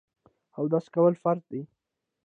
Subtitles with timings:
[0.57, 1.61] اودس کول فرض دي.